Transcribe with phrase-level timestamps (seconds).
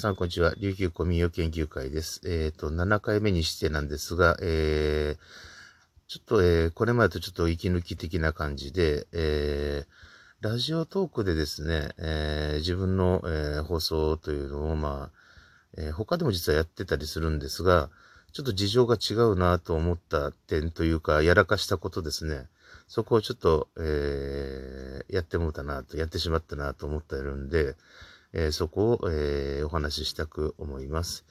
[0.00, 0.54] さん、こんにちは。
[0.56, 2.22] 琉球古民謡研究会です。
[2.24, 5.18] えっ、ー、と、7回目にしてなんですが、えー、
[6.08, 15.18] ちょっと、えー、これまでとちょっと息抜き的な感じで、えー、ラジオトークでですね、えー、自分の、えー、放送というのを、まあ、
[15.76, 17.90] えー、他でも実はやってたりするんですが、
[18.32, 22.46] ちょっと事情が違うなと思った点というか、やらかしたことですね。
[22.88, 27.76] そこをちょっと、えー、やってもうたなと、やってしまったなと思っているんで、
[28.32, 31.24] えー、そこを、えー、お話ししたく思います。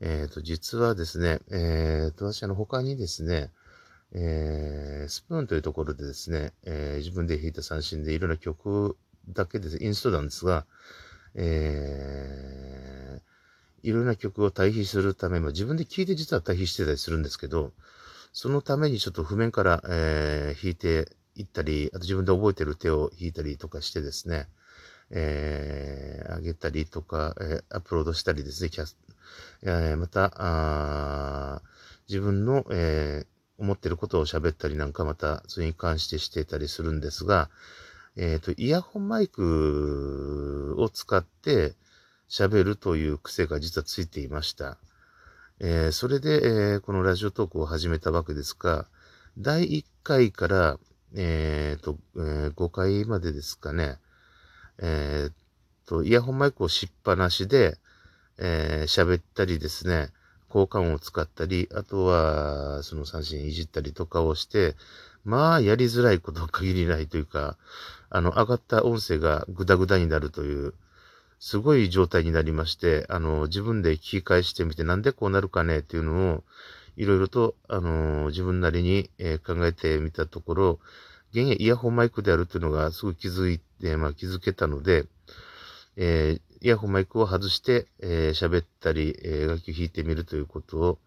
[0.00, 3.50] えっ、ー、と、実はですね、えっ、と、私、あの、他にですね、
[4.12, 8.96] えスプーンというところでですね、え自分で弾いた三振でいろんな曲
[9.28, 10.64] だけです、インストなんですが、
[11.34, 13.20] え
[13.82, 17.72] いろんな曲を対比するためも、自分で聴いて実は対比してたりするんですけど、
[18.32, 24.48] そのためにちょっと譜面から、え弾いていったり、あと自分で覚えてる手を弾いたりとかしてですね、
[25.10, 28.96] えー、上げたりとか、えー、アップロードしたりですね、キャス、
[29.62, 31.62] えー、また、あ
[32.08, 37.50] 自分の、えー、思ってることを喋ったりなんかまた、それに関してしてたりするんですが、
[38.16, 41.74] えっ、ー、と、イヤホンマイクを使って
[42.28, 44.78] 喋るという癖が実はついていました。
[45.58, 48.86] えー、それで、えー、このラジオトークを始めたわけですが、
[49.38, 50.78] 第1回から、
[51.14, 53.98] えっ、と、えー、5回までですかね、
[54.78, 55.34] えー、っ
[55.86, 57.78] と、イヤホンマイクをしっぱなしで、
[58.38, 60.10] えー、喋ったりですね、
[60.48, 64.74] 交換を使ったり、あとは、その三振いじったりとかをして、
[65.24, 67.56] まあ、やりづらいこと限りないというか、
[68.10, 70.74] あの、上がった音声がグダグダになるという、
[71.38, 76.44] すごい状態になりまして、あの、自分で聞き返してみて、なんでこうなるかねっていうのを、
[76.96, 80.78] いろいろと、あの、自分なりに、えー、考えてみたところ、
[81.32, 85.06] 現イヤホンマイクであるというのがすごい気づいて、まあ気づけたので、
[85.96, 90.98] えー、イヤホンマイクを外して、えー、喋ったり、えー、楽器を弾いてみるということを、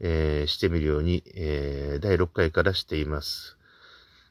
[0.00, 3.56] えー、してみるように、えー、第6回からしています。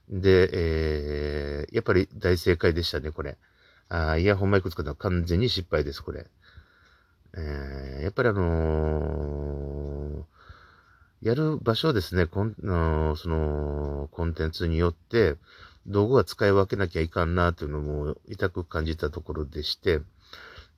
[0.09, 3.37] で、えー、やっぱり大正解でしたね、これ。
[3.87, 6.25] あイヤホンマイク使うのは完全に失敗です、これ。
[7.37, 9.55] えー、やっぱりあのー
[11.25, 15.37] やる場所ですね、コンのそのコンテンツによって、
[15.87, 20.01] 道具は使い分けなきゃいかんなというのも痛く感じたところでして、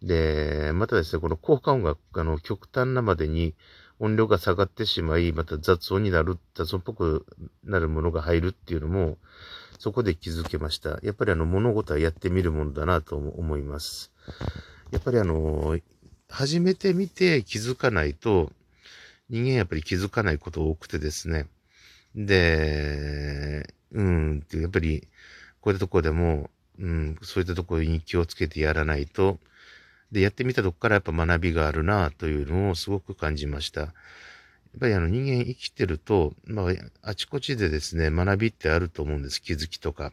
[0.01, 3.55] で、またですね、この効果音があの極端なまでに
[3.99, 7.25] 音量が下がってしまい、また雑音になる、雑音っぽく
[7.63, 9.17] なるものが入るっていうのも、
[9.79, 10.99] そこで気づけました。
[11.03, 14.11] やっぱりあの物事はやってみるものだなと思います。
[14.91, 15.79] やっぱりあの、
[16.29, 18.51] 始めてみて気づかないと、
[19.29, 21.47] 人間やっぱり気づかないこと多くてですね。
[22.15, 25.07] で、うん、やっぱり、
[25.61, 26.49] こういったとこでも、
[26.79, 29.39] うん、そういったところに気をつけてやらないと、
[30.11, 33.81] で、やってみたとこからやっぱ学びがあるなというのをすごく感じました。
[33.81, 33.91] やっ
[34.79, 36.65] ぱりあの人間生きてると、まあ、
[37.01, 39.41] あちこちでですね、学びってあると思うんです。
[39.41, 40.11] 気づきとか。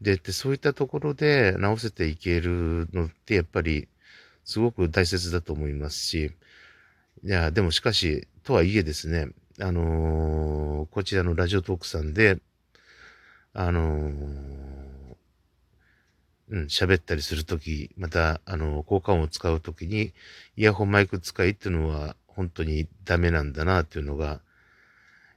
[0.00, 3.88] で、でそういったところで直せていけるのってやっぱり
[4.44, 6.32] すごく大切だと思いますし、
[7.24, 9.28] いや、でもしかし、とはいえですね、
[9.60, 12.38] あのー、こちらのラジオトークさんで、
[13.60, 14.12] あのー、
[16.50, 20.12] うん、喋ったりするとき、また、あの、効果音を使うときに、
[20.56, 24.38] イヤホンマイク使いっていうのは、本当にダメなんだな、っていうのが、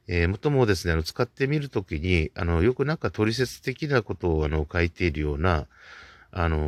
[0.07, 5.65] えー、もともですね、あの、使ってみるときに、あの、よくなんか取説的なことを、あの、書いているような、
[6.29, 6.59] あの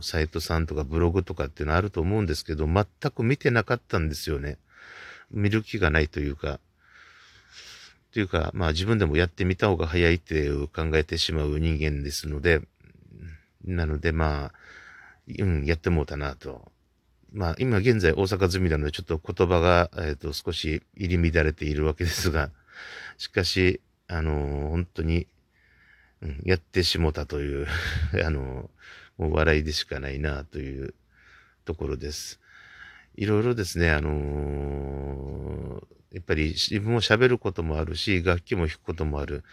[0.00, 4.58] ー、サイトさんとかブログとかっていうのあると思うんですけど、全く見てなかったんですよね。
[5.30, 6.58] 見る気がないというか。
[8.12, 12.62] というか、まあ自分でもやってみた方が早いって考えてしまう人間ですので、
[13.64, 14.52] なのでまあ、
[15.38, 16.70] うん、やってもうたなと。
[17.32, 22.50] まあ今現在大阪済みなのでちょっと言葉が、えっ、ー、と少し入り乱れているわけですが、
[23.18, 25.26] しかし、あのー、本当に
[26.22, 27.66] うん、やってしもたという
[28.24, 28.70] あの、
[29.16, 30.94] もう笑いでしかないなという
[31.64, 32.40] ところです。
[33.16, 35.82] いろいろですね、あの、
[36.12, 39.44] やっぱり自分も喋ることもあるし、楽器も弾くこともある。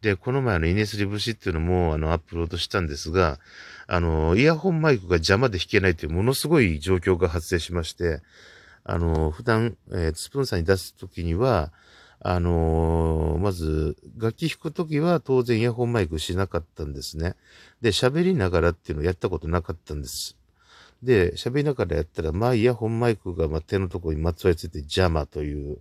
[0.00, 3.40] で、この前のイネスリ節っていうのも、あの、アップロードしたんですが、
[3.88, 8.22] あの、イヤホンマイクが邪魔で弾けないというものすごい状況が発生しまして、
[8.84, 11.72] あの、普段、えー、スプーンさんに出すときには、
[12.20, 17.34] あのー、まず、楽器弾くときは当然イヤホンマイクしなかったんですね。
[17.82, 20.36] で、喋りながらっていうのをやったことなかったんです。
[21.02, 25.78] で、喋りながらやったら、まあ、イヤホンマイクがまあ手のところにまつわりついて邪魔という、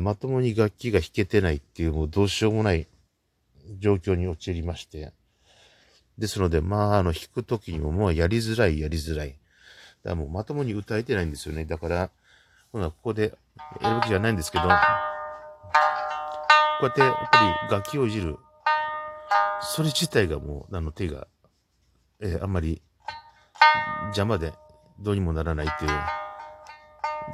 [0.00, 2.86] まともに楽器が弾けてないっていう、もうどうしようもない
[3.78, 5.12] 状況に陥りまして。
[6.18, 9.30] ですので、まあ、あの、弾くときにももうやりづらい、やりづらい。
[9.30, 9.40] だか
[10.10, 11.64] らもうまともに歌えてないんですよね。
[11.64, 12.10] だから、
[12.72, 13.36] ほな、ここで
[13.80, 14.72] やるわけじゃないんですけど、こう
[16.84, 18.38] やってやっぱり楽器をいじる、
[19.62, 21.26] それ自体がもう、あの手が、
[22.20, 22.82] えー、あんまり
[24.06, 24.52] 邪魔で
[24.98, 25.90] どうにもならないっていう。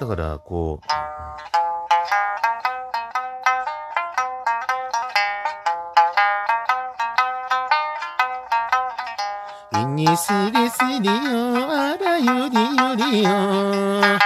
[0.01, 1.08] だから、こう、
[9.87, 11.13] にすりすりよ、
[11.71, 14.19] あらゆりよりよ。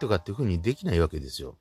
[0.00, 1.56] とかっていう風にできないわけですよ。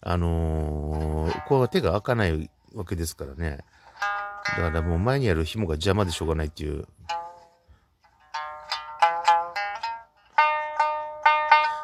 [0.00, 3.58] あのー、こう手が開かないわけですからね。
[4.56, 6.80] だからもう前にある紐が邪魔でしょうがないっていう。
[6.80, 6.86] だ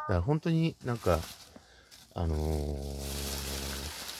[0.09, 1.21] から本当になんか、
[2.15, 2.95] あのー、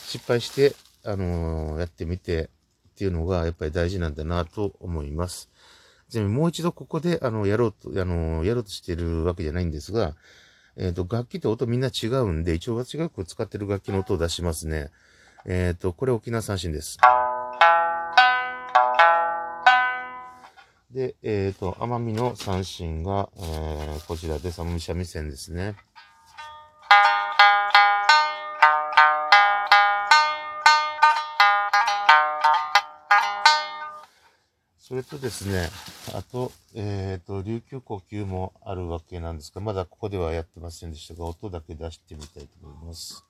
[0.05, 2.47] 失敗して、あのー、やってみてっ
[2.95, 5.49] ていうのがやっぱり大事なんだなと思います。
[6.09, 10.15] ちなみにもう一度ここで、あの、やろうと、あの、やろうとしてるわけじゃないんですが、
[10.75, 14.89] えっ、ー、と、楽器と音みんな違うんで、一応私が使ってる楽器の音を出しますね。
[15.45, 16.97] えっ、ー、と、これ沖縄三振です。
[20.91, 25.75] で、えっ、ー、と、奄美の三振が、えー、こちらで、奄美三味線ですね。
[34.89, 35.69] それとですね、
[36.15, 43.23] あと、えっ、ー、と、琉球呼吸もあるわけなんですが、まだここではやってませんでしたが、音だけ出してみたいと思います。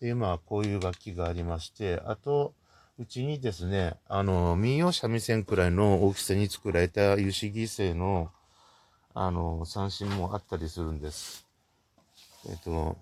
[0.00, 2.54] で、まあ、こういう楽器がありまして、あと、
[2.96, 8.30] うちにですね、あの、民謡三味線くらいの大きさに作られた油脂犠牲の、
[9.14, 11.44] あの、三振もあったりするんです。
[12.48, 12.96] えっと、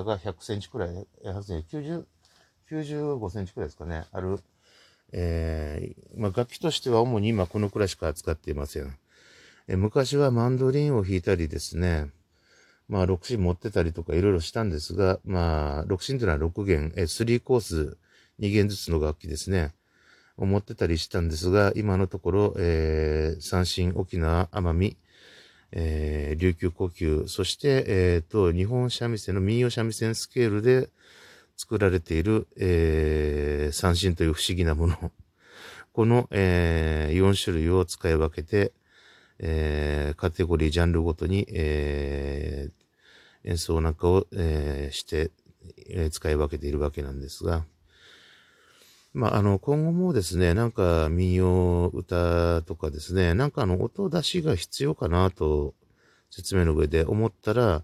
[0.00, 2.04] さが100センチくらい、90、
[2.70, 4.38] 95センチくらいですかね、ある、
[5.12, 8.96] えー、まあ、楽器としては主に今このくらいしか扱っていません。
[9.68, 12.10] え、昔はマンドリンを弾いたりですね、
[12.88, 17.98] まあ、6芯持ってたりとかいろいろしたんですが、まあ、6芯というのは6弦、え、3コース
[18.40, 19.74] 2弦ずつの楽器ですね、
[20.36, 24.96] を持ってたりしたんですが、今のところ、えー、三振、沖縄、奄美、
[25.72, 30.88] えー、琉球呼吸、そして、えっ、ー、と、日本三味線の民謡三味線スケールで
[31.56, 35.12] 作られている、えー、三振という不思議なもの。
[35.92, 38.72] この、えー、4種類を使い分けて、
[39.38, 45.30] えー、カテゴリー、ジャンルごとに、えー、演奏なんかを、えー、して、
[45.88, 47.64] えー、使い分けているわけなんですが、
[49.12, 55.74] まあ、あの、今後もですね、なんか民謡歌とかですね、なんかあの、音出しが必要かなと、
[56.30, 57.82] 説明の上で思ったら、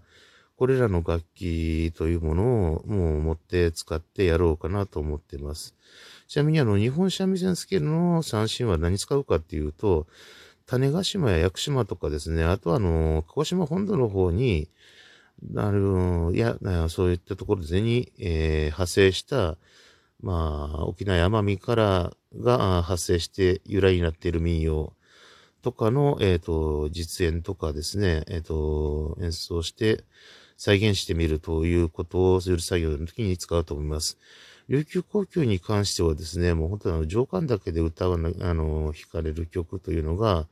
[0.55, 5.75] これらの楽器というものをもう持って使ってやろうかなと思っています。
[6.27, 10.07] ちなみにあの、日本三味線スケールの三振は何使うかっていうと、
[10.65, 14.69] 種子島や屋久島とかですね、あとあの、鹿児島本土の方に、
[15.55, 16.57] あの、いや、
[16.89, 19.57] そういったところでに、えー、派生した、
[20.27, 24.91] まあ、沖縄奄美からが発生して由来になっている民謡
[25.61, 30.03] とかの、えっ、ー、と、実演とかですね、えっ、ー、と、演奏して
[30.57, 34.17] 再現してみるということをする作業の時に使うと思います。
[34.67, 40.45] 琉球呼吸に関してはですね、もう本当に情感だけで歌わな、あの、弾かれる曲というのが、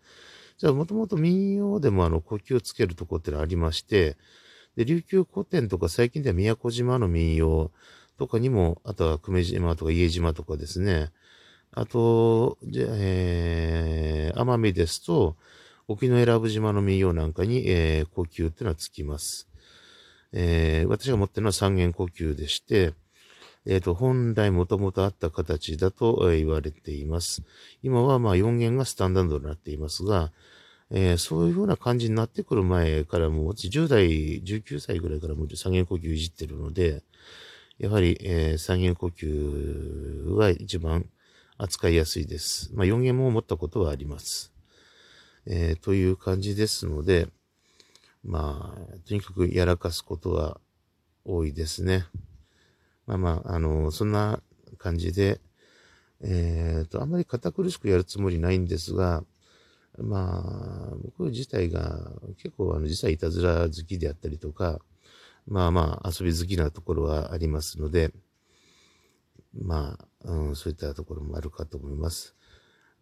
[0.57, 4.15] じゃあもともと民謡でもあの呼吸をつけるとこってのありまして、
[4.77, 7.71] で、琉球古典とか最近では宮古島の民謡、
[8.17, 11.11] とかにも、あとは久米島とか家島とかですね。
[11.71, 15.35] あと、じゃえー、奄美ですと、
[15.87, 19.47] 沖永良部島の民謡なんかに、えー、呼吸っていうのはつきます。
[20.31, 22.93] えー、私が持ってるのは三元呼吸でして、
[23.65, 27.41] えっ、ー、と、本来もともとあった形だと言われています。
[27.83, 30.31] 今はまあ4弦がスタンダードになっていますが、
[30.91, 37.01] えー、そういうふうな感じになってくる前からもう、10代、19歳ぐらいからもう三元呼吸いじってるので、
[37.77, 41.09] やはり、えー、三元呼吸は一番
[41.57, 42.71] 扱いやすいです。
[42.73, 44.53] まあ、四元も持ったことはあります。
[45.45, 47.27] えー、という感じですので、
[48.23, 50.61] まあ、とにかくやらかすことは
[51.25, 52.05] 多いですね。
[53.07, 54.41] まあまあ、あの、そんな
[54.77, 55.41] 感じで、
[56.21, 59.25] えっ、と、あんまり堅苦しくやるつもりないんですが、
[59.97, 64.79] まあ、僕自体が結構あの実はいたずら好きであったりとか、
[65.47, 68.11] まあまあ遊び好きなところはありますので、
[69.53, 72.35] まあ、うん、そういったところもあるかと思います。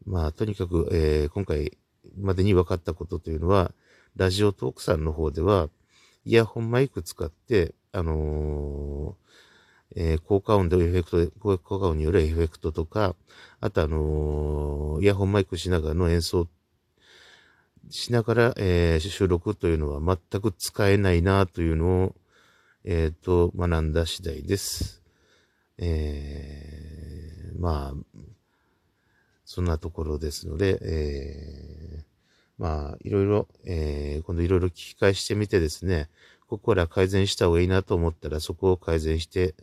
[0.05, 1.77] まあ、とにかく、えー、今回
[2.19, 3.71] までに分かったことというのは、
[4.15, 5.69] ラジオトークさんの方では、
[6.25, 13.15] イヤホンマイク使って、あのー、えー、効果音でエフェクト、効果音によるエフェクトとか、
[13.59, 16.47] あとあの、イヤホンマイクしながらの演奏
[17.89, 22.15] しながら、えー、収録というのは全く使えないなというのを、
[22.85, 25.01] えっ、ー、と、学んだ次第です。
[25.77, 28.21] えー、まあ、
[29.45, 32.03] そんなところですので、えー、
[32.57, 36.09] まあ、いろいろ、えー、今度いろいろ聞き返してみてですね、
[36.47, 39.55] ここから改善した方がいいなと思ったら、そこを改善して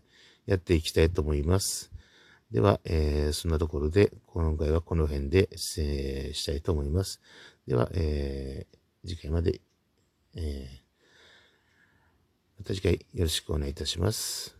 [0.46, 1.92] やっていきたいと思います。
[2.50, 7.20] では、えー、そんなところで、今回はこの辺で失礼したいと思います。
[7.66, 9.60] では、えー、次回まで、
[10.34, 10.89] えー、
[12.60, 14.54] また次回よろしくお願いいたします。